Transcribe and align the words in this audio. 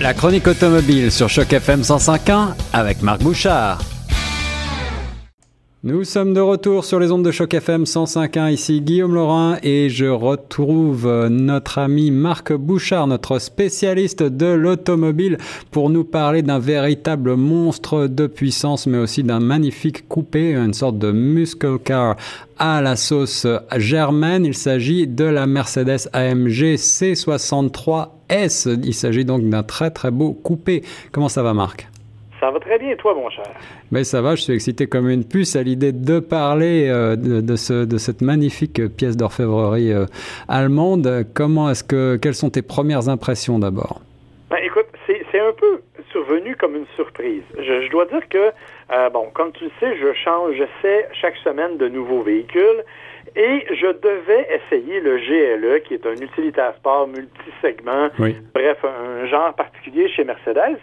La 0.00 0.14
chronique 0.14 0.46
automobile 0.46 1.12
sur 1.12 1.28
Choc 1.28 1.52
FM 1.52 1.82
105.1 1.82 2.54
avec 2.72 3.02
Marc 3.02 3.20
Bouchard. 3.20 3.78
Nous 5.82 6.04
sommes 6.04 6.34
de 6.34 6.40
retour 6.40 6.84
sur 6.84 7.00
les 7.00 7.10
ondes 7.10 7.24
de 7.24 7.30
Choc 7.30 7.54
FM 7.54 7.84
105.1. 7.84 8.52
Ici 8.52 8.82
Guillaume 8.82 9.14
Laurin 9.14 9.56
et 9.62 9.88
je 9.88 10.04
retrouve 10.04 11.10
notre 11.30 11.78
ami 11.78 12.10
Marc 12.10 12.52
Bouchard, 12.52 13.06
notre 13.06 13.38
spécialiste 13.38 14.22
de 14.22 14.44
l'automobile, 14.44 15.38
pour 15.70 15.88
nous 15.88 16.04
parler 16.04 16.42
d'un 16.42 16.58
véritable 16.58 17.34
monstre 17.34 18.08
de 18.08 18.26
puissance, 18.26 18.86
mais 18.86 18.98
aussi 18.98 19.22
d'un 19.22 19.40
magnifique 19.40 20.06
coupé, 20.06 20.52
une 20.52 20.74
sorte 20.74 20.98
de 20.98 21.12
muscle 21.12 21.78
car 21.78 22.16
à 22.58 22.82
la 22.82 22.94
sauce 22.94 23.46
germaine. 23.78 24.44
Il 24.44 24.52
s'agit 24.52 25.06
de 25.06 25.24
la 25.24 25.46
Mercedes 25.46 26.10
AMG 26.12 26.74
C63S. 26.74 28.78
Il 28.84 28.92
s'agit 28.92 29.24
donc 29.24 29.48
d'un 29.48 29.62
très 29.62 29.90
très 29.90 30.10
beau 30.10 30.34
coupé. 30.34 30.82
Comment 31.10 31.30
ça 31.30 31.42
va 31.42 31.54
Marc? 31.54 31.89
Ça 32.40 32.50
va 32.50 32.58
très 32.58 32.78
bien, 32.78 32.96
toi, 32.96 33.14
mon 33.14 33.28
cher. 33.28 33.44
Mais 33.92 34.02
ça 34.02 34.22
va, 34.22 34.34
je 34.34 34.42
suis 34.42 34.54
excité 34.54 34.86
comme 34.86 35.08
une 35.10 35.24
puce 35.24 35.56
à 35.56 35.62
l'idée 35.62 35.92
de 35.92 36.18
parler 36.18 36.88
euh, 36.88 37.14
de, 37.16 37.56
ce, 37.56 37.84
de, 37.84 37.98
cette 37.98 38.22
magnifique 38.22 38.80
pièce 38.96 39.16
d'orfèvrerie 39.16 39.92
euh, 39.92 40.06
allemande. 40.48 41.26
Comment 41.34 41.70
est-ce 41.70 41.84
que, 41.84 42.16
quelles 42.16 42.34
sont 42.34 42.50
tes 42.50 42.62
premières 42.62 43.08
impressions 43.08 43.58
d'abord? 43.58 44.00
Ben, 44.50 44.58
Écoute, 44.64 44.86
c'est 45.06 45.40
un 45.40 45.52
peu 45.52 45.80
survenu 46.10 46.56
comme 46.56 46.76
une 46.76 46.86
surprise. 46.96 47.42
Je, 47.56 47.82
je 47.82 47.90
dois 47.90 48.06
dire 48.06 48.26
que, 48.28 48.50
euh, 48.92 49.10
bon, 49.10 49.28
comme 49.34 49.52
tu 49.52 49.64
le 49.64 49.70
sais, 49.78 49.96
je 49.96 50.12
change, 50.14 50.54
j'essaie 50.54 51.08
chaque 51.20 51.36
semaine 51.44 51.76
de 51.76 51.88
nouveaux 51.88 52.22
véhicules. 52.22 52.84
Et 53.36 53.64
je 53.70 53.86
devais 53.86 54.48
essayer 54.56 55.00
le 55.00 55.18
GLE, 55.18 55.82
qui 55.82 55.94
est 55.94 56.04
un 56.04 56.14
utilitaire 56.14 56.74
sport 56.76 57.06
multisegment, 57.06 58.08
bref, 58.54 58.78
un 58.84 59.26
genre 59.26 59.54
particulier 59.54 60.08
chez 60.08 60.24
Mercedes. 60.24 60.78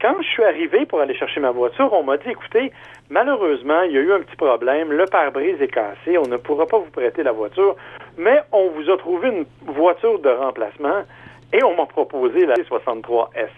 Quand 0.00 0.14
je 0.20 0.26
suis 0.26 0.44
arrivé 0.44 0.84
pour 0.84 1.00
aller 1.00 1.14
chercher 1.14 1.40
ma 1.40 1.50
voiture, 1.50 1.90
on 1.92 2.02
m'a 2.02 2.18
dit, 2.18 2.28
écoutez, 2.28 2.70
malheureusement, 3.08 3.82
il 3.82 3.92
y 3.92 3.96
a 3.96 4.00
eu 4.00 4.12
un 4.12 4.20
petit 4.20 4.36
problème, 4.36 4.92
le 4.92 5.06
pare-brise 5.06 5.60
est 5.60 5.72
cassé, 5.72 6.18
on 6.18 6.28
ne 6.28 6.36
pourra 6.36 6.66
pas 6.66 6.78
vous 6.78 6.90
prêter 6.90 7.22
la 7.22 7.32
voiture, 7.32 7.76
mais 8.18 8.42
on 8.52 8.68
vous 8.68 8.90
a 8.90 8.98
trouvé 8.98 9.28
une 9.28 9.46
voiture 9.72 10.18
de 10.18 10.28
remplacement 10.28 11.02
et 11.52 11.62
on 11.62 11.74
m'a 11.76 11.86
proposé 11.86 12.44
la 12.44 12.56
63S. 12.56 13.48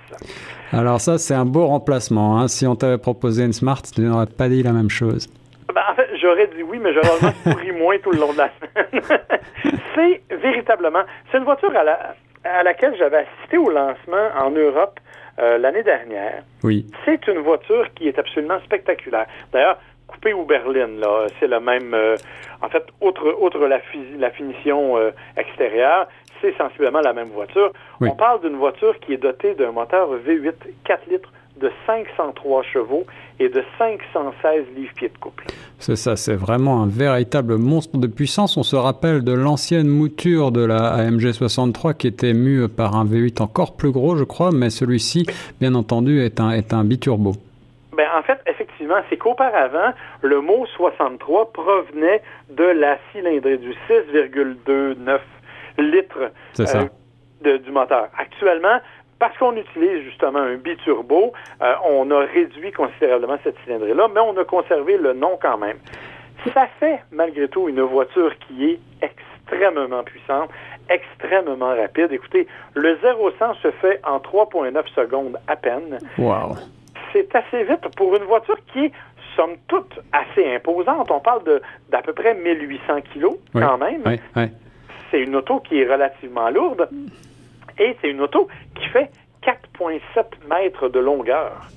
Alors 0.72 1.00
ça, 1.00 1.18
c'est 1.18 1.34
un 1.34 1.44
beau 1.44 1.66
remplacement. 1.66 2.38
Hein. 2.38 2.46
Si 2.46 2.66
on 2.66 2.76
t'avait 2.76 2.98
proposé 2.98 3.44
une 3.44 3.52
Smart, 3.52 3.82
tu 3.82 4.02
n'aurais 4.02 4.26
pas 4.26 4.48
dit 4.48 4.62
la 4.62 4.72
même 4.72 4.90
chose. 4.90 5.28
Ben, 5.74 5.82
en 5.90 5.94
fait, 5.94 6.08
j'aurais 6.20 6.46
dit 6.48 6.62
oui, 6.62 6.78
mais 6.80 6.92
j'aurais 6.92 7.32
pourri 7.42 7.72
moins 7.72 7.98
tout 7.98 8.12
le 8.12 8.20
long 8.20 8.32
de 8.32 8.38
la 8.38 8.50
semaine. 8.60 9.20
c'est 9.94 10.22
véritablement, 10.36 11.02
c'est 11.30 11.38
une 11.38 11.44
voiture 11.44 11.74
à, 11.76 11.82
la, 11.82 12.14
à 12.44 12.62
laquelle 12.62 12.94
j'avais 12.96 13.26
assisté 13.26 13.58
au 13.58 13.70
lancement 13.70 14.28
en 14.38 14.50
Europe 14.50 15.00
euh, 15.38 15.58
l'année 15.58 15.82
dernière. 15.82 16.42
Oui. 16.62 16.86
C'est 17.04 17.26
une 17.28 17.38
voiture 17.38 17.86
qui 17.94 18.08
est 18.08 18.18
absolument 18.18 18.58
spectaculaire. 18.64 19.26
D'ailleurs, 19.52 19.78
coupé 20.06 20.32
ou 20.32 20.44
berline, 20.44 21.00
là, 21.00 21.26
c'est 21.38 21.46
le 21.46 21.60
même. 21.60 21.94
Euh, 21.94 22.16
en 22.62 22.68
fait, 22.68 22.84
outre, 23.00 23.36
outre 23.40 23.66
la, 23.66 23.80
la 24.18 24.30
finition 24.30 24.96
euh, 24.96 25.10
extérieure, 25.36 26.08
c'est 26.40 26.56
sensiblement 26.56 27.00
la 27.00 27.12
même 27.12 27.28
voiture. 27.28 27.72
On 28.00 28.14
parle 28.14 28.40
d'une 28.40 28.56
voiture 28.56 28.98
qui 29.00 29.12
est 29.12 29.18
dotée 29.18 29.54
d'un 29.54 29.72
moteur 29.72 30.08
V8 30.26 30.54
4 30.84 31.10
litres 31.10 31.32
de 31.60 31.70
503 31.86 32.62
chevaux 32.62 33.04
et 33.40 33.48
de 33.48 33.62
516 33.78 34.64
livres-pieds 34.76 35.08
de 35.08 35.18
couple. 35.18 35.44
C'est 35.78 35.96
ça, 35.96 36.16
c'est 36.16 36.34
vraiment 36.34 36.82
un 36.82 36.86
véritable 36.86 37.56
monstre 37.56 37.98
de 37.98 38.06
puissance. 38.06 38.56
On 38.56 38.62
se 38.62 38.76
rappelle 38.76 39.22
de 39.22 39.32
l'ancienne 39.32 39.88
mouture 39.88 40.50
de 40.50 40.64
la 40.64 40.94
AMG 40.94 41.32
63 41.32 41.94
qui 41.94 42.06
était 42.08 42.34
mue 42.34 42.68
par 42.68 42.96
un 42.96 43.04
V8 43.04 43.42
encore 43.42 43.76
plus 43.76 43.92
gros, 43.92 44.16
je 44.16 44.24
crois, 44.24 44.50
mais 44.52 44.70
celui-ci, 44.70 45.26
bien 45.60 45.74
entendu, 45.74 46.20
est 46.20 46.40
un, 46.40 46.50
est 46.50 46.72
un 46.72 46.84
biturbo. 46.84 47.32
Ben, 47.96 48.06
en 48.16 48.22
fait, 48.22 48.38
effectivement, 48.46 49.00
c'est 49.10 49.16
qu'auparavant, 49.16 49.92
le 50.22 50.40
mot 50.40 50.66
63 50.76 51.52
provenait 51.52 52.22
de 52.50 52.64
la 52.64 52.96
cylindrée 53.12 53.58
du 53.58 53.72
6,29 53.88 55.18
litres 55.78 56.30
euh, 56.60 57.58
du 57.58 57.70
moteur. 57.72 58.08
Actuellement, 58.16 58.78
parce 59.18 59.36
qu'on 59.38 59.56
utilise 59.56 60.04
justement 60.04 60.40
un 60.40 60.56
biturbo, 60.56 61.32
euh, 61.62 61.74
on 61.84 62.10
a 62.10 62.20
réduit 62.20 62.72
considérablement 62.72 63.38
cette 63.42 63.56
cylindrée-là, 63.64 64.08
mais 64.14 64.20
on 64.20 64.36
a 64.36 64.44
conservé 64.44 64.96
le 64.96 65.12
nom 65.12 65.38
quand 65.40 65.58
même. 65.58 65.78
Ça 66.54 66.68
fait 66.78 67.00
malgré 67.10 67.48
tout 67.48 67.68
une 67.68 67.80
voiture 67.80 68.32
qui 68.46 68.70
est 68.70 68.80
extrêmement 69.02 70.02
puissante, 70.04 70.50
extrêmement 70.88 71.74
rapide. 71.74 72.12
Écoutez, 72.12 72.46
le 72.74 72.96
0-100 72.96 73.60
se 73.60 73.70
fait 73.72 74.00
en 74.06 74.18
3,9 74.18 74.86
secondes 74.94 75.38
à 75.48 75.56
peine. 75.56 75.98
Wow. 76.16 76.56
C'est 77.12 77.34
assez 77.34 77.64
vite 77.64 77.88
pour 77.96 78.14
une 78.14 78.24
voiture 78.24 78.58
qui 78.72 78.86
est, 78.86 78.92
somme 79.34 79.56
toute, 79.66 79.98
assez 80.12 80.46
imposante. 80.54 81.10
On 81.10 81.20
parle 81.20 81.42
de 81.44 81.62
d'à 81.90 82.02
peu 82.02 82.12
près 82.12 82.34
1800 82.34 83.00
kilos 83.12 83.36
quand 83.52 83.78
même. 83.78 84.02
Oui, 84.06 84.20
oui. 84.36 84.44
C'est 85.10 85.20
une 85.20 85.34
auto 85.36 85.60
qui 85.60 85.80
est 85.80 85.90
relativement 85.90 86.50
lourde. 86.50 86.88
Et 87.78 87.96
c'est 88.00 88.10
une 88.10 88.20
auto 88.20 88.48
qui 88.74 88.86
fait 88.88 89.10
4,7 89.42 90.24
mètres 90.48 90.88
de 90.88 90.98
longueur. 90.98 91.68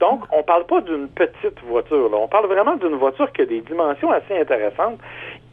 Donc, 0.00 0.24
on 0.32 0.38
ne 0.38 0.42
parle 0.42 0.66
pas 0.66 0.80
d'une 0.80 1.08
petite 1.08 1.60
voiture. 1.64 2.10
Là. 2.10 2.16
On 2.18 2.28
parle 2.28 2.46
vraiment 2.46 2.76
d'une 2.76 2.96
voiture 2.96 3.32
qui 3.32 3.42
a 3.42 3.46
des 3.46 3.60
dimensions 3.60 4.10
assez 4.10 4.36
intéressantes, 4.36 4.98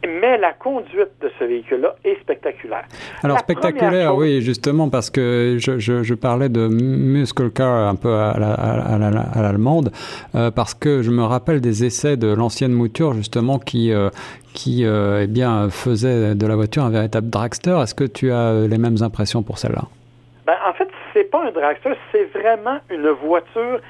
mais 0.06 0.38
la 0.38 0.52
conduite 0.52 1.10
de 1.20 1.30
ce 1.38 1.44
véhicule-là 1.44 1.94
est 2.04 2.20
spectaculaire. 2.20 2.84
Alors, 3.22 3.38
spectaculaire, 3.38 4.16
oui, 4.16 4.40
justement, 4.40 4.88
parce 4.88 5.10
que 5.10 5.56
je, 5.58 5.78
je, 5.78 6.14
parlais 6.14 6.48
de 6.48 6.68
muscle 6.68 7.50
car 7.50 7.88
un 7.88 7.94
peu 7.94 8.14
à, 8.14 8.34
l'allemande, 8.38 9.92
euh, 10.34 10.50
parce 10.50 10.74
que 10.74 11.02
je 11.02 11.10
me 11.10 11.22
rappelle 11.22 11.60
des 11.60 11.84
essais 11.84 12.16
de 12.16 12.32
l'ancienne 12.32 12.72
mouture, 12.72 13.14
justement, 13.14 13.58
qui, 13.58 13.92
euh, 13.92 14.10
qui 14.54 14.84
euh, 14.84 15.22
eh 15.22 15.26
bien, 15.26 15.68
faisait 15.70 16.34
de 16.34 16.46
la 16.46 16.56
voiture 16.56 16.84
un 16.84 16.90
véritable 16.90 17.30
dragster. 17.30 17.78
Est-ce 17.82 17.94
que 17.94 18.04
tu 18.04 18.32
as 18.32 18.66
les 18.66 18.78
mêmes 18.78 19.02
impressions 19.02 19.42
pour 19.42 19.58
celle-là? 19.58 19.82
Ben, 20.46 20.56
en 20.68 20.72
fait, 20.72 20.88
c'est 21.12 21.30
pas 21.30 21.46
un 21.46 21.52
dragster, 21.52 21.92
c'est 22.10 22.24
vraiment 22.36 22.78
une 22.90 23.08
voiture 23.08 23.80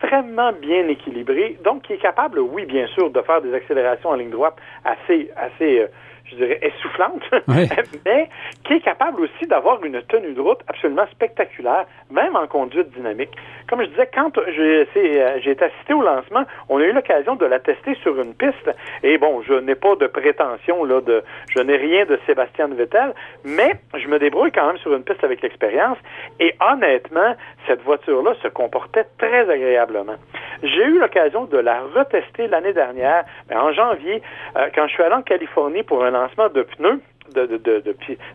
extrêmement 0.00 0.52
bien 0.52 0.86
équilibré, 0.88 1.58
donc 1.64 1.82
qui 1.82 1.94
est 1.94 1.98
capable, 1.98 2.38
oui, 2.38 2.66
bien 2.66 2.86
sûr, 2.88 3.10
de 3.10 3.20
faire 3.22 3.42
des 3.42 3.52
accélérations 3.54 4.10
en 4.10 4.14
ligne 4.14 4.30
droite 4.30 4.56
assez, 4.84 5.30
assez, 5.36 5.80
euh, 5.80 5.86
je 6.30 6.36
dirais, 6.36 6.58
essoufflante, 6.62 7.22
mais 8.06 8.28
qui 8.64 8.74
est 8.74 8.80
capable 8.80 9.22
aussi 9.22 9.46
d'avoir 9.46 9.84
une 9.84 10.00
tenue 10.02 10.32
de 10.32 10.40
route 10.40 10.60
absolument 10.68 11.06
spectaculaire, 11.12 11.86
même 12.10 12.36
en 12.36 12.46
conduite 12.46 12.90
dynamique. 12.90 13.30
Comme 13.68 13.82
je 13.82 13.86
disais, 13.86 14.08
quand 14.12 14.32
j'ai 14.54 14.86
euh, 14.96 15.40
été 15.44 15.64
assisté 15.64 15.94
au 15.94 16.02
lancement, 16.02 16.44
on 16.68 16.78
a 16.78 16.84
eu 16.84 16.92
l'occasion 16.92 17.36
de 17.36 17.46
la 17.46 17.58
tester 17.58 17.94
sur 18.02 18.20
une 18.20 18.34
piste, 18.34 18.70
et 19.02 19.18
bon, 19.18 19.42
je 19.42 19.54
n'ai 19.54 19.74
pas 19.74 19.94
de 19.96 20.06
prétention, 20.06 20.84
là, 20.84 21.00
de, 21.00 21.22
je 21.54 21.62
n'ai 21.62 21.76
rien 21.76 22.04
de 22.06 22.18
Sébastien 22.26 22.68
Vettel, 22.68 23.14
mais 23.44 23.74
je 23.96 24.08
me 24.08 24.18
débrouille 24.18 24.52
quand 24.52 24.66
même 24.66 24.78
sur 24.78 24.94
une 24.94 25.04
piste 25.04 25.24
avec 25.24 25.42
l'expérience, 25.42 25.98
et 26.40 26.54
honnêtement, 26.60 27.34
cette 27.66 27.82
voiture-là 27.82 28.34
se 28.42 28.48
comportait 28.48 29.06
très 29.18 29.48
agréablement. 29.50 30.16
J'ai 30.62 30.84
eu 30.84 30.98
l'occasion 30.98 31.44
de 31.44 31.58
la 31.58 31.82
retester 31.94 32.48
l'année 32.48 32.72
dernière, 32.72 33.24
ben, 33.48 33.60
en 33.60 33.72
janvier, 33.72 34.22
euh, 34.56 34.68
quand 34.74 34.86
je 34.88 34.92
suis 34.92 35.02
allé 35.02 35.14
en 35.14 35.22
Californie 35.22 35.82
pour 35.82 36.04
un 36.04 36.14
lancement 36.20 36.48
de 36.48 36.62
pneus 36.62 37.00
de, 37.34 37.46
de, 37.46 37.82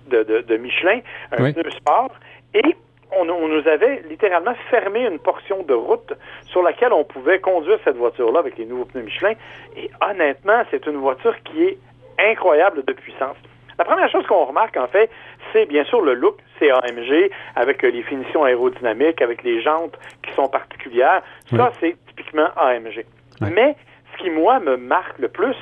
de, 0.08 0.42
de 0.42 0.58
Michelin, 0.58 1.00
un 1.32 1.52
pneu 1.52 1.70
sport, 1.72 2.12
et 2.54 2.76
on, 3.20 3.26
nous 3.26 3.68
avait 3.68 4.02
littéralement 4.10 4.56
fermé 4.70 5.06
une 5.06 5.20
portion 5.20 5.64
de 5.64 5.74
route 5.74 6.14
sur 6.46 6.64
laquelle 6.64 6.94
on 6.94 7.04
pouvait 7.04 7.40
conduire 7.40 7.80
cette 7.84 7.98
voiture-là 7.98 8.40
avec 8.40 8.58
les 8.58 8.66
nouveaux 8.66 8.86
pneus 8.86 9.04
Michelin. 9.04 9.34
Et 9.78 9.90
honnêtement, 10.02 10.64
c'est 10.72 10.86
une 10.88 10.98
voiture 10.98 11.36
qui 11.44 11.64
est 11.64 11.78
incroyable 12.20 12.84
de 12.86 12.94
puissance. 12.94 13.38
La 13.78 13.86
première 13.86 14.10
chose 14.10 14.26
qu'on 14.28 14.46
remarque, 14.46 14.78
en 14.78 14.88
fait, 14.88 15.10
c'est 15.52 15.66
bien 15.66 15.84
sûr 15.86 16.02
le 16.02 16.14
look, 16.14 16.38
c'est 16.60 16.70
AMG, 16.70 17.32
avec 17.56 17.82
les 17.82 18.04
finitions 18.04 18.44
aérodynamiques, 18.44 19.22
avec 19.22 19.44
les 19.44 19.62
jantes 19.62 19.98
qui 20.22 20.32
sont 20.34 20.48
particulières. 20.48 21.24
Ça, 21.50 21.72
c'est 21.80 21.96
typiquement 22.08 22.48
AMG. 22.56 23.06
Mais 23.42 23.76
ce 24.14 24.24
qui, 24.24 24.30
moi, 24.30 24.60
me 24.60 24.78
marque 24.78 25.18
le 25.18 25.28
plus, 25.28 25.56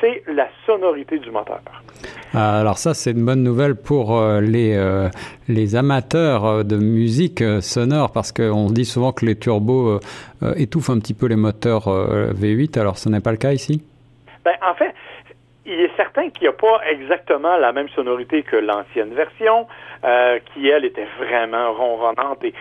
c'est 0.00 0.22
la 0.26 0.48
sonorité 0.66 1.18
du 1.18 1.30
moteur. 1.30 1.60
Ah, 2.34 2.60
alors 2.60 2.78
ça, 2.78 2.94
c'est 2.94 3.12
une 3.12 3.24
bonne 3.24 3.42
nouvelle 3.42 3.74
pour 3.74 4.16
euh, 4.16 4.40
les, 4.40 4.76
euh, 4.76 5.08
les 5.48 5.76
amateurs 5.76 6.44
euh, 6.44 6.62
de 6.62 6.76
musique 6.76 7.42
sonore, 7.60 8.12
parce 8.12 8.32
qu'on 8.32 8.70
dit 8.70 8.84
souvent 8.84 9.12
que 9.12 9.24
les 9.24 9.36
turbos 9.36 10.00
étouffent 10.56 10.90
un 10.90 10.98
petit 10.98 11.14
peu 11.14 11.26
les 11.26 11.36
moteurs 11.36 11.88
V8, 11.88 12.78
alors 12.78 12.98
ce 12.98 13.08
n'est 13.08 13.20
pas 13.20 13.32
le 13.32 13.38
cas 13.38 13.52
ici? 13.52 13.82
Ben, 14.44 14.54
en 14.62 14.74
fait, 14.74 14.94
il 15.68 15.80
est 15.80 15.94
certain 15.96 16.30
qu'il 16.30 16.42
n'y 16.42 16.48
a 16.48 16.52
pas 16.52 16.80
exactement 16.88 17.56
la 17.58 17.72
même 17.72 17.88
sonorité 17.90 18.42
que 18.42 18.56
l'ancienne 18.56 19.12
version, 19.14 19.68
euh, 20.04 20.38
qui 20.46 20.68
elle 20.68 20.84
était 20.84 21.06
vraiment 21.18 21.72
ronronnante 21.74 22.42
et 22.42 22.54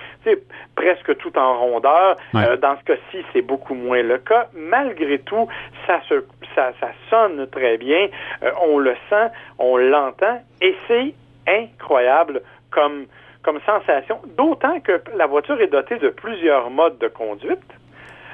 presque 0.76 1.18
tout 1.18 1.38
en 1.38 1.58
rondeur. 1.58 2.18
Euh, 2.36 2.58
dans 2.58 2.78
ce 2.78 2.84
cas-ci, 2.84 3.24
c'est 3.32 3.42
beaucoup 3.42 3.76
moins 3.76 4.04
le 4.04 4.18
cas. 4.18 4.48
Malgré 4.54 5.20
tout, 5.20 5.48
ça 5.88 6.02
se, 6.10 6.26
ça, 6.54 6.74
ça 6.82 6.90
sonne 7.10 7.48
très 7.50 7.78
bien. 7.78 8.10
Euh, 8.44 8.52
on 8.68 8.78
le 8.78 8.96
sent, 9.10 9.30
on 9.58 9.78
l'entend 9.78 10.42
et 10.62 10.76
c'est 10.88 11.14
incroyable 11.48 12.42
comme 12.72 13.06
comme 13.44 13.62
sensation, 13.66 14.20
d'autant 14.36 14.82
que 14.82 15.02
la 15.16 15.26
voiture 15.26 15.62
est 15.62 15.68
dotée 15.68 15.98
de 16.00 16.10
plusieurs 16.10 16.70
modes 16.70 16.98
de 16.98 17.08
conduite. 17.08 17.64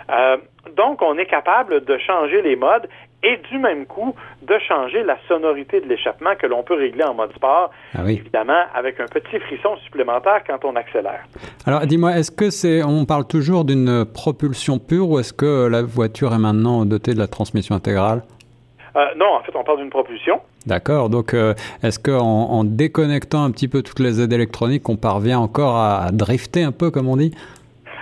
Euh, 0.10 0.38
donc, 0.76 1.02
on 1.02 1.18
est 1.18 1.26
capable 1.26 1.84
de 1.84 1.98
changer 1.98 2.42
les 2.42 2.56
modes 2.56 2.88
et 3.24 3.38
du 3.50 3.58
même 3.58 3.86
coup 3.86 4.16
de 4.42 4.58
changer 4.68 5.04
la 5.04 5.18
sonorité 5.28 5.82
de 5.82 5.88
l'échappement 5.88 6.36
que 6.36 6.46
l'on 6.46 6.64
peut 6.64 6.76
régler 6.76 7.04
en 7.04 7.14
mode 7.14 7.34
sport, 7.34 7.72
ah 7.96 8.02
oui. 8.06 8.16
évidemment 8.16 8.64
avec 8.74 9.00
un 9.00 9.06
petit 9.06 9.40
frisson 9.40 9.78
supplémentaire 9.78 10.42
quand 10.46 10.64
on 10.66 10.76
accélère. 10.76 11.24
Alors 11.66 11.82
dis-moi, 11.86 12.18
est-ce 12.18 12.32
que 12.32 12.50
c'est, 12.50 12.84
on 12.84 13.06
parle 13.06 13.26
toujours 13.26 13.66
d'une 13.66 14.06
propulsion 14.06 14.80
pure 14.80 15.10
ou 15.10 15.20
est-ce 15.20 15.34
que 15.34 15.68
la 15.68 15.82
voiture 15.82 16.34
est 16.34 16.40
maintenant 16.40 16.86
dotée 16.86 17.14
de 17.14 17.20
la 17.20 17.28
transmission 17.28 17.76
intégrale? 17.76 18.22
Euh, 18.96 19.06
non, 19.16 19.34
en 19.34 19.42
fait, 19.42 19.56
on 19.56 19.64
parle 19.64 19.80
d'une 19.80 19.90
propulsion. 19.90 20.42
D'accord. 20.68 21.10
Donc, 21.10 21.34
euh, 21.34 21.54
est-ce 21.82 22.00
qu'en 22.00 22.20
en, 22.20 22.64
déconnectant 22.64 23.44
un 23.44 23.52
petit 23.52 23.68
peu 23.68 23.82
toutes 23.82 24.00
les 24.00 24.22
aides 24.22 24.34
électroniques, 24.34 24.88
on 24.88 24.98
parvient 24.98 25.40
encore 25.40 25.76
à, 25.76 26.12
drifter 26.12 26.64
un 26.64 26.72
peu, 26.72 26.92
comme 26.92 27.08
on 27.08 27.18
dit? 27.18 27.34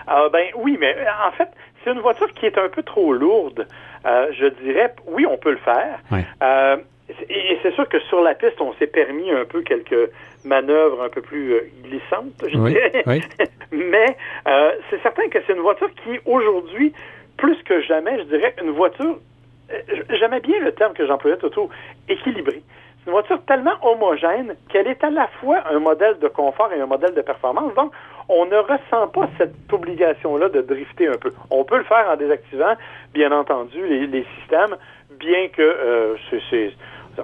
Euh, 0.10 0.30
Ben 0.30 0.48
oui, 0.58 0.78
mais 0.80 0.96
en 1.28 1.32
fait, 1.32 1.50
c'est 1.84 1.92
une 1.92 2.00
voiture 2.00 2.32
qui 2.34 2.46
est 2.46 2.58
un 2.58 2.70
peu 2.70 2.84
trop 2.84 3.14
lourde. 3.14 3.68
je 4.04 4.48
dirais, 4.64 4.94
oui, 5.08 5.26
on 5.26 5.38
peut 5.38 5.52
le 5.52 5.58
faire. 5.58 6.00
et 7.30 7.60
c'est 7.62 7.74
sûr 7.74 7.88
que 7.90 8.00
sur 8.02 8.22
la 8.22 8.36
piste, 8.36 8.60
on 8.62 8.74
s'est 8.74 8.88
permis 8.88 9.32
un 9.32 9.46
peu 9.46 9.62
quelques 9.62 10.12
manœuvres 10.44 11.04
un 11.04 11.10
peu 11.10 11.22
plus 11.22 11.56
glissantes, 11.84 12.44
je 12.44 12.58
dirais. 12.58 13.04
Oui. 13.06 13.22
mais 13.72 14.18
c'est 14.90 15.02
certain 15.02 15.28
que 15.30 15.40
c'est 15.46 15.54
une 15.54 15.62
voiture 15.62 15.90
qui, 16.04 16.20
aujourd'hui, 16.26 16.94
plus 17.38 17.58
que 17.64 17.82
jamais, 17.82 18.20
je 18.20 18.24
dirais, 18.24 18.56
une 18.62 18.72
voiture 18.72 19.18
euh, 19.72 20.04
j'aimais 20.20 20.40
bien 20.40 20.60
le 20.60 20.72
terme 20.72 20.94
que 20.94 21.06
j'employais, 21.06 21.38
Toto, 21.38 21.70
équilibré. 22.10 22.62
C'est 23.04 23.10
une 23.10 23.14
voiture 23.14 23.44
tellement 23.46 23.74
homogène 23.82 24.56
qu'elle 24.70 24.88
est 24.88 25.04
à 25.04 25.10
la 25.10 25.28
fois 25.40 25.64
un 25.72 25.80
modèle 25.80 26.20
de 26.20 26.28
confort 26.28 26.72
et 26.72 26.80
un 26.80 26.86
modèle 26.86 27.16
de 27.16 27.22
performance. 27.22 27.74
Donc, 27.74 27.92
on 28.30 28.46
ne 28.46 28.58
ressent 28.58 29.08
pas 29.08 29.28
cette 29.40 29.56
obligation-là 29.72 30.50
de 30.50 30.62
drifter 30.62 31.08
un 31.08 31.18
peu. 31.18 31.34
On 31.50 31.64
peut 31.64 31.78
le 31.78 31.84
faire 31.84 32.08
en 32.10 32.16
désactivant, 32.16 32.76
bien 33.14 33.32
entendu, 33.32 33.88
les, 33.88 34.26
systèmes, 34.38 34.78
bien 35.20 35.48
que 35.48 35.64
euh, 35.64 36.16
c'est 36.50 36.74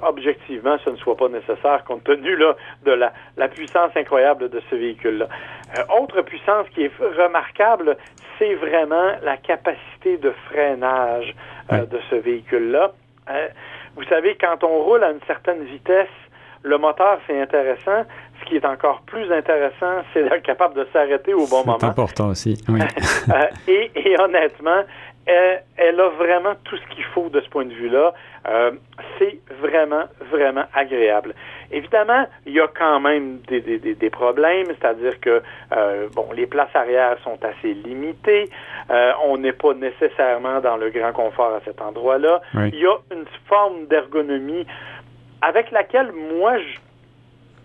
objectivement, 0.01 0.77
ce 0.83 0.89
ne 0.89 0.95
soit 0.97 1.15
pas 1.15 1.29
nécessaire 1.29 1.83
compte 1.85 2.03
tenu 2.03 2.35
là, 2.35 2.55
de 2.85 2.91
la, 2.91 3.13
la 3.37 3.47
puissance 3.47 3.91
incroyable 3.95 4.49
de 4.49 4.61
ce 4.69 4.75
véhicule-là. 4.75 5.27
Euh, 5.77 6.01
autre 6.01 6.21
puissance 6.23 6.67
qui 6.73 6.83
est 6.83 6.91
remarquable, 6.99 7.97
c'est 8.37 8.55
vraiment 8.55 9.11
la 9.23 9.37
capacité 9.37 10.17
de 10.17 10.31
freinage 10.49 11.33
euh, 11.71 11.85
de 11.85 11.99
ce 12.09 12.15
véhicule-là. 12.15 12.91
Euh, 13.29 13.47
vous 13.97 14.03
savez, 14.03 14.37
quand 14.39 14.63
on 14.63 14.83
roule 14.83 15.03
à 15.03 15.11
une 15.11 15.19
certaine 15.25 15.63
vitesse, 15.63 16.07
le 16.63 16.77
moteur, 16.77 17.19
c'est 17.25 17.41
intéressant. 17.41 18.05
Ce 18.39 18.45
qui 18.45 18.57
est 18.57 18.65
encore 18.65 19.01
plus 19.07 19.31
intéressant, 19.31 20.03
c'est 20.13 20.23
d'être 20.23 20.43
capable 20.43 20.75
de 20.75 20.87
s'arrêter 20.93 21.33
au 21.33 21.47
bon 21.47 21.65
moment. 21.65 21.77
C'est 21.79 21.87
important 21.87 22.27
aussi. 22.27 22.63
Oui. 22.69 22.79
et, 23.67 23.91
et, 23.95 24.19
honnêtement, 24.19 24.83
elle, 25.27 25.99
a 25.99 26.09
vraiment 26.09 26.53
tout 26.63 26.77
ce 26.77 26.95
qu'il 26.95 27.03
faut 27.03 27.29
de 27.29 27.41
ce 27.41 27.49
point 27.49 27.65
de 27.65 27.73
vue-là. 27.73 28.13
Euh, 28.47 28.71
c'est 29.19 29.39
vraiment, 29.61 30.03
vraiment 30.31 30.63
agréable. 30.73 31.33
Évidemment, 31.71 32.25
il 32.45 32.53
y 32.53 32.59
a 32.61 32.67
quand 32.67 32.99
même 32.99 33.39
des, 33.47 33.59
des, 33.61 33.77
des 33.77 34.09
problèmes, 34.09 34.67
c'est-à-dire 34.67 35.19
que 35.19 35.41
euh, 35.75 36.07
bon, 36.15 36.27
les 36.33 36.45
places 36.45 36.73
arrière 36.73 37.17
sont 37.23 37.37
assez 37.43 37.73
limitées. 37.73 38.49
Euh, 38.89 39.11
on 39.25 39.37
n'est 39.37 39.53
pas 39.53 39.73
nécessairement 39.73 40.61
dans 40.61 40.77
le 40.77 40.89
grand 40.89 41.11
confort 41.11 41.55
à 41.55 41.61
cet 41.65 41.81
endroit-là. 41.81 42.41
Il 42.53 42.75
y 42.75 42.85
a 42.85 42.97
une 43.11 43.25
forme 43.47 43.85
d'ergonomie 43.87 44.65
avec 45.41 45.71
laquelle 45.71 46.11
moi 46.11 46.57
je 46.57 46.86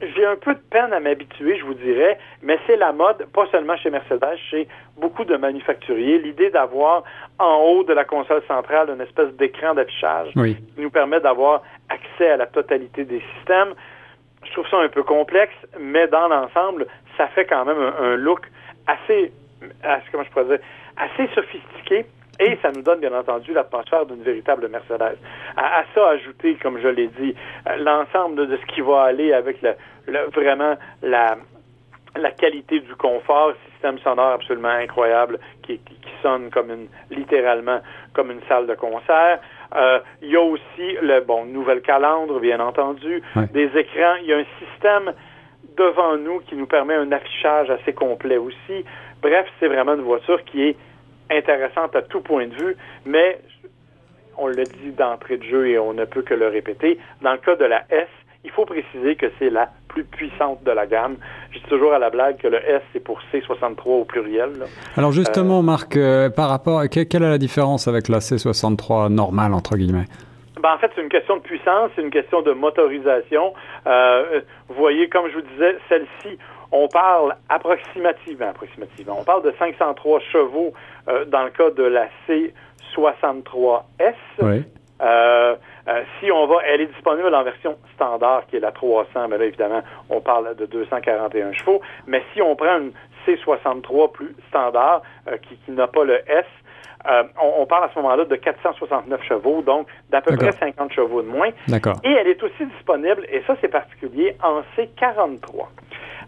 j'ai 0.00 0.26
un 0.26 0.36
peu 0.36 0.54
de 0.54 0.60
peine 0.70 0.92
à 0.92 1.00
m'habituer, 1.00 1.58
je 1.58 1.64
vous 1.64 1.74
dirais, 1.74 2.18
mais 2.42 2.58
c'est 2.66 2.76
la 2.76 2.92
mode, 2.92 3.26
pas 3.32 3.46
seulement 3.52 3.76
chez 3.76 3.90
Mercedes, 3.90 4.36
chez 4.50 4.66
beaucoup 4.96 5.24
de 5.24 5.36
manufacturiers. 5.36 6.18
L'idée 6.18 6.50
d'avoir 6.50 7.04
en 7.38 7.56
haut 7.58 7.84
de 7.84 7.92
la 7.92 8.04
console 8.04 8.42
centrale 8.48 8.90
une 8.90 9.00
espèce 9.00 9.32
d'écran 9.34 9.74
d'affichage 9.74 10.30
qui 10.32 10.56
nous 10.80 10.90
permet 10.90 11.20
d'avoir 11.20 11.62
accès 11.88 12.30
à 12.30 12.36
la 12.36 12.46
totalité 12.46 13.04
des 13.04 13.22
systèmes. 13.36 13.74
Je 14.44 14.52
trouve 14.52 14.68
ça 14.68 14.78
un 14.78 14.88
peu 14.88 15.02
complexe, 15.02 15.54
mais 15.78 16.08
dans 16.08 16.28
l'ensemble, 16.28 16.86
ça 17.16 17.28
fait 17.28 17.44
quand 17.44 17.64
même 17.64 17.78
un, 17.78 18.16
look 18.16 18.40
assez, 18.86 19.32
comment 20.10 20.24
je 20.24 20.30
pourrais 20.30 20.44
dire, 20.46 20.58
assez 20.96 21.28
sophistiqué 21.34 22.06
et 22.40 22.58
ça 22.62 22.72
nous 22.72 22.82
donne, 22.82 23.00
bien 23.00 23.12
entendu, 23.12 23.52
l'atmosphère 23.52 24.06
d'une 24.06 24.22
véritable 24.22 24.68
Mercedes. 24.68 25.18
À, 25.56 25.84
ça, 25.94 26.08
ajouter, 26.08 26.56
comme 26.62 26.80
je 26.80 26.88
l'ai 26.88 27.08
dit, 27.08 27.34
euh, 27.68 27.76
l'ensemble 27.76 28.46
de, 28.46 28.56
ce 28.56 28.74
qui 28.74 28.80
va 28.80 29.02
aller 29.02 29.32
avec 29.32 29.58
vraiment 30.34 30.76
la, 31.02 31.36
la 32.16 32.30
qualité 32.30 32.80
du 32.80 32.94
confort, 32.94 33.52
système 33.72 33.98
sonore 33.98 34.32
absolument 34.32 34.68
incroyable 34.68 35.38
qui, 35.62 35.78
qui, 35.78 35.96
sonne 36.22 36.50
comme 36.50 36.70
une, 36.70 36.88
littéralement 37.10 37.80
comme 38.12 38.30
une 38.30 38.42
salle 38.48 38.66
de 38.66 38.74
concert. 38.74 39.40
Euh, 39.74 39.98
il 40.20 40.30
y 40.30 40.36
a 40.36 40.40
aussi 40.40 40.96
le 41.02 41.20
bon 41.20 41.46
nouvelle 41.46 41.82
calandre, 41.82 42.38
bien 42.38 42.60
entendu, 42.60 43.22
des 43.52 43.70
écrans. 43.76 44.14
Il 44.22 44.26
y 44.26 44.32
a 44.32 44.38
un 44.38 44.46
système 44.60 45.12
devant 45.76 46.16
nous 46.16 46.40
qui 46.40 46.54
nous 46.54 46.66
permet 46.66 46.94
un 46.94 47.10
affichage 47.12 47.70
assez 47.70 47.92
complet 47.92 48.36
aussi. 48.36 48.84
Bref, 49.20 49.46
c'est 49.58 49.68
vraiment 49.68 49.94
une 49.94 50.02
voiture 50.02 50.44
qui 50.44 50.62
est 50.62 50.76
intéressante 51.30 51.94
à 51.96 52.02
tout 52.02 52.20
point 52.20 52.46
de 52.46 52.54
vue, 52.54 52.76
mais 53.04 53.40
on 54.36 54.48
le 54.48 54.64
dit 54.64 54.90
d'entrée 54.96 55.36
de 55.36 55.44
jeu 55.44 55.68
et 55.68 55.78
on 55.78 55.92
ne 55.92 56.04
peut 56.04 56.22
que 56.22 56.34
le 56.34 56.48
répéter. 56.48 56.98
Dans 57.20 57.32
le 57.32 57.38
cas 57.38 57.56
de 57.56 57.64
la 57.64 57.84
S, 57.90 58.08
il 58.44 58.50
faut 58.50 58.64
préciser 58.64 59.14
que 59.14 59.26
c'est 59.38 59.50
la 59.50 59.70
plus 59.88 60.04
puissante 60.04 60.64
de 60.64 60.70
la 60.70 60.86
gamme. 60.86 61.16
Je 61.52 61.58
dis 61.58 61.64
toujours 61.66 61.92
à 61.92 61.98
la 61.98 62.10
blague 62.10 62.38
que 62.38 62.48
le 62.48 62.58
S, 62.58 62.82
c'est 62.92 63.00
pour 63.00 63.20
C63 63.32 63.76
au 63.84 64.04
pluriel. 64.04 64.50
Alors 64.96 65.12
justement, 65.12 65.60
euh, 65.60 65.62
Marc, 65.62 65.96
euh, 65.96 66.30
par 66.30 66.48
rapport, 66.48 66.82
quelle 66.90 67.06
est 67.22 67.30
la 67.30 67.38
différence 67.38 67.86
avec 67.88 68.08
la 68.08 68.18
C63 68.18 69.12
normale, 69.12 69.52
entre 69.52 69.76
guillemets? 69.76 70.06
Ben, 70.60 70.74
en 70.74 70.78
fait, 70.78 70.90
c'est 70.94 71.02
une 71.02 71.08
question 71.08 71.36
de 71.36 71.42
puissance, 71.42 71.90
c'est 71.96 72.02
une 72.02 72.10
question 72.10 72.42
de 72.42 72.52
motorisation. 72.52 73.52
Euh, 73.86 74.40
vous 74.68 74.74
voyez, 74.74 75.08
comme 75.08 75.28
je 75.28 75.34
vous 75.34 75.46
disais, 75.54 75.76
celle-ci, 75.88 76.38
on 76.72 76.88
parle 76.88 77.36
approximativement, 77.48 78.48
approximativement, 78.48 79.18
on 79.20 79.24
parle 79.24 79.42
de 79.42 79.54
503 79.58 80.20
chevaux 80.32 80.72
euh, 81.08 81.24
dans 81.26 81.44
le 81.44 81.50
cas 81.50 81.70
de 81.70 81.82
la 81.82 82.08
C63S. 82.26 84.14
Oui. 84.40 84.64
Euh, 85.02 85.56
euh, 85.88 86.02
si 86.18 86.30
on 86.30 86.46
va, 86.46 86.58
elle 86.64 86.80
est 86.80 86.86
disponible 86.86 87.34
en 87.34 87.42
version 87.42 87.76
standard, 87.94 88.46
qui 88.46 88.56
est 88.56 88.60
la 88.60 88.72
300, 88.72 89.28
mais 89.28 89.36
là, 89.36 89.44
évidemment, 89.44 89.82
on 90.08 90.20
parle 90.20 90.54
de 90.56 90.64
241 90.64 91.52
chevaux. 91.52 91.80
Mais 92.06 92.22
si 92.32 92.40
on 92.40 92.56
prend 92.56 92.78
une 92.78 92.92
C63 93.26 94.12
plus 94.12 94.34
standard, 94.48 95.02
qui, 95.42 95.58
n'a 95.72 95.88
pas 95.88 96.04
le 96.04 96.20
S, 96.30 96.46
on, 97.42 97.66
parle 97.66 97.84
à 97.84 97.90
ce 97.92 97.98
moment-là 97.98 98.24
de 98.24 98.36
469 98.36 99.24
chevaux, 99.24 99.62
donc 99.62 99.88
d'à 100.10 100.20
peu 100.20 100.36
près 100.36 100.52
50 100.52 100.92
chevaux 100.92 101.20
de 101.20 101.26
moins. 101.26 101.50
D'accord. 101.66 101.96
Et 102.04 102.12
elle 102.12 102.28
est 102.28 102.40
aussi 102.40 102.64
disponible, 102.64 103.26
et 103.28 103.42
ça 103.44 103.56
c'est 103.60 103.68
particulier, 103.68 104.36
en 104.40 104.62
C43. 104.76 105.66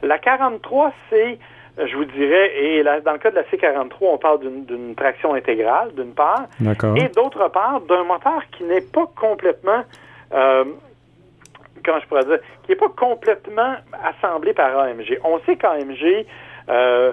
La 0.02 0.18
43, 0.18 0.92
c'est 1.10 1.38
je 1.76 1.96
vous 1.96 2.04
dirais, 2.04 2.52
et 2.56 2.84
dans 2.84 3.12
le 3.12 3.18
cas 3.18 3.30
de 3.30 3.36
la 3.36 3.42
C43, 3.42 3.94
on 4.02 4.18
parle 4.18 4.40
d'une 4.40 4.94
traction 4.94 5.34
intégrale, 5.34 5.92
d'une 5.94 6.14
part, 6.14 6.44
et 6.60 7.08
d'autre 7.08 7.48
part, 7.48 7.80
d'un 7.80 8.04
moteur 8.04 8.42
qui 8.52 8.62
n'est 8.64 8.80
pas 8.80 9.06
complètement, 9.16 9.82
euh, 10.32 10.64
comment 11.84 11.98
je 12.00 12.06
pourrais 12.06 12.24
dire, 12.24 12.38
qui 12.62 12.70
n'est 12.70 12.76
pas 12.76 12.90
complètement 12.96 13.74
assemblé 14.04 14.52
par 14.52 14.78
AMG. 14.78 15.18
On 15.24 15.40
sait 15.40 15.56
qu'AMG 15.56 16.26
euh, 16.68 17.12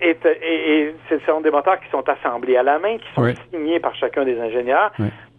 est, 0.00 0.24
et, 0.24 0.94
ce 1.08 1.18
sont 1.26 1.40
des 1.40 1.50
moteurs 1.50 1.80
qui 1.80 1.90
sont 1.90 2.08
assemblés 2.08 2.56
à 2.56 2.62
la 2.62 2.78
main, 2.78 2.96
qui 2.98 3.12
sont 3.14 3.34
signés 3.50 3.80
par 3.80 3.96
chacun 3.96 4.24
des 4.24 4.38
ingénieurs. 4.40 4.92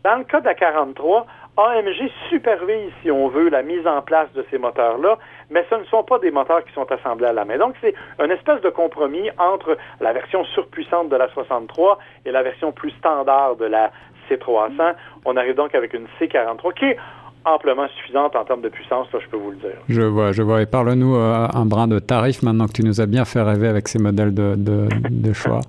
Dans 0.04 0.18
le 0.18 0.24
cas 0.26 0.42
de 0.42 0.46
la 0.46 0.56
43, 0.56 1.26
AMG 1.58 2.10
supervise, 2.30 2.92
si 3.02 3.12
on 3.12 3.28
veut, 3.28 3.50
la 3.50 3.62
mise 3.62 3.86
en 3.86 4.02
place 4.02 4.32
de 4.34 4.46
ces 4.50 4.58
moteurs-là, 4.58 5.18
mais 5.50 5.66
ce 5.70 5.76
ne 5.76 5.84
sont 5.86 6.04
pas 6.04 6.18
des 6.20 6.32
moteurs 6.32 6.64
qui 6.64 6.74
sont 6.74 6.90
assemblés 6.92 7.28
à 7.28 7.34
la 7.34 7.46
main. 7.46 7.58
Donc, 7.58 7.76
c'est 7.82 7.94
une 8.24 8.32
espèce 8.32 8.62
de 8.62 8.70
compromis 8.70 9.30
entre 9.38 9.78
la 10.00 10.14
version 10.14 10.46
surpuissante 10.46 11.10
de 11.10 11.16
la 11.16 11.28
63 11.30 12.00
et 12.26 12.32
la 12.32 12.42
version 12.42 12.72
plus 12.72 12.92
standard 12.92 13.58
de 13.58 13.66
la 13.66 13.92
C300. 14.30 14.96
On 15.26 15.36
arrive 15.36 15.56
donc 15.56 15.76
avec 15.76 15.94
une 15.94 16.08
C43 16.20 16.74
qui 16.74 16.86
est 16.86 16.98
amplement 17.44 17.88
suffisante 17.98 18.36
en 18.36 18.46
termes 18.46 18.62
de 18.62 18.70
puissance, 18.70 19.08
je 19.12 19.28
peux 19.28 19.38
vous 19.38 19.52
le 19.52 19.58
dire. 19.58 19.78
Je 19.90 20.04
vois, 20.04 20.32
je 20.32 20.44
vois. 20.44 20.62
Et 20.62 20.68
parle-nous 20.68 21.16
euh, 21.16 21.48
un 21.54 21.66
brin 21.66 21.88
de 21.88 22.00
tarif 22.00 22.44
maintenant 22.44 22.68
que 22.68 22.74
tu 22.74 22.84
nous 22.84 23.02
as 23.02 23.08
bien 23.08 23.26
fait 23.26 23.42
rêver 23.42 23.68
avec 23.68 23.88
ces 23.88 24.00
modèles 24.00 24.34
de 24.34 25.34
choix. 25.34 25.62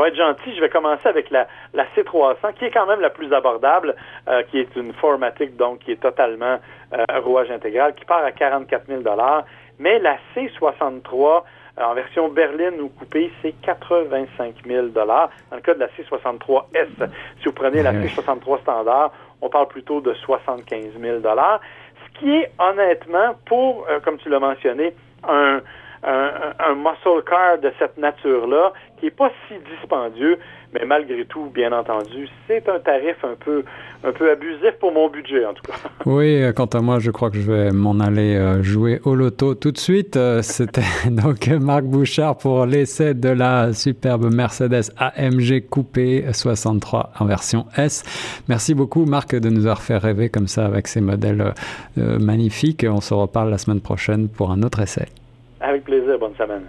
Vais 0.00 0.08
être 0.08 0.16
gentil, 0.16 0.54
je 0.54 0.60
vais 0.60 0.68
commencer 0.68 1.06
avec 1.08 1.30
la, 1.30 1.46
la 1.74 1.84
C300, 1.96 2.54
qui 2.58 2.64
est 2.64 2.70
quand 2.70 2.86
même 2.86 3.00
la 3.00 3.10
plus 3.10 3.32
abordable, 3.32 3.94
euh, 4.28 4.42
qui 4.50 4.58
est 4.58 4.76
une 4.76 4.92
Formatic, 4.94 5.56
donc 5.56 5.80
qui 5.80 5.92
est 5.92 6.00
totalement 6.00 6.58
euh, 6.92 7.04
rouage 7.20 7.50
intégral, 7.50 7.94
qui 7.94 8.04
part 8.04 8.24
à 8.24 8.32
44 8.32 8.86
000 8.86 9.02
Mais 9.78 9.98
la 9.98 10.16
C63, 10.34 11.42
euh, 11.78 11.82
en 11.82 11.94
version 11.94 12.28
berline 12.28 12.80
ou 12.80 12.88
coupée, 12.88 13.32
c'est 13.42 13.54
85 13.62 14.54
000 14.66 14.88
Dans 14.88 15.28
le 15.52 15.60
cas 15.60 15.74
de 15.74 15.80
la 15.80 15.88
C63S, 15.88 17.10
si 17.38 17.44
vous 17.44 17.52
prenez 17.52 17.82
la 17.82 17.92
C63 17.92 18.60
standard, 18.60 19.12
on 19.40 19.48
parle 19.48 19.68
plutôt 19.68 20.00
de 20.00 20.12
75 20.12 20.98
000 21.00 21.20
Ce 21.22 22.18
qui 22.18 22.30
est 22.30 22.50
honnêtement, 22.58 23.34
pour, 23.46 23.86
comme 24.04 24.18
tu 24.18 24.28
l'as 24.28 24.40
mentionné, 24.40 24.94
un, 25.26 25.60
un, 26.02 26.54
un 26.58 26.74
muscle 26.74 27.22
car 27.28 27.58
de 27.58 27.72
cette 27.78 27.98
nature-là, 27.98 28.72
qui 28.98 29.06
n'est 29.06 29.10
pas 29.10 29.30
si 29.48 29.54
dispendieux, 29.76 30.38
mais 30.72 30.84
malgré 30.86 31.24
tout, 31.24 31.50
bien 31.52 31.72
entendu, 31.72 32.28
c'est 32.46 32.68
un 32.68 32.78
tarif 32.78 33.16
un 33.24 33.34
peu, 33.34 33.64
un 34.04 34.12
peu 34.12 34.30
abusif 34.30 34.72
pour 34.78 34.92
mon 34.92 35.08
budget, 35.08 35.44
en 35.44 35.54
tout 35.54 35.62
cas. 35.62 35.74
Oui, 36.06 36.42
quant 36.54 36.66
à 36.66 36.80
moi, 36.80 36.98
je 36.98 37.10
crois 37.10 37.30
que 37.30 37.38
je 37.38 37.50
vais 37.50 37.70
m'en 37.72 37.98
aller 37.98 38.36
euh, 38.36 38.62
jouer 38.62 39.00
au 39.04 39.14
loto 39.14 39.54
tout 39.54 39.72
de 39.72 39.78
suite. 39.78 40.16
Euh, 40.16 40.42
c'était 40.42 40.82
donc 41.10 41.48
Marc 41.48 41.84
Bouchard 41.84 42.36
pour 42.36 42.66
l'essai 42.66 43.14
de 43.14 43.30
la 43.30 43.72
superbe 43.72 44.32
Mercedes 44.32 44.92
AMG 44.96 45.68
Coupé 45.68 46.24
63 46.32 47.12
en 47.18 47.24
version 47.24 47.66
S. 47.76 48.04
Merci 48.48 48.74
beaucoup, 48.74 49.04
Marc, 49.06 49.34
de 49.34 49.48
nous 49.48 49.66
avoir 49.66 49.82
fait 49.82 49.98
rêver 49.98 50.28
comme 50.28 50.46
ça 50.46 50.66
avec 50.66 50.86
ces 50.86 51.00
modèles 51.00 51.54
euh, 51.98 52.18
magnifiques. 52.18 52.86
On 52.88 53.00
se 53.00 53.14
reparle 53.14 53.50
la 53.50 53.58
semaine 53.58 53.80
prochaine 53.80 54.28
pour 54.28 54.50
un 54.50 54.62
autre 54.62 54.80
essai. 54.80 55.06
Avec 55.60 55.84
plaisir. 55.84 56.18
Bonne 56.18 56.34
semaine. 56.36 56.68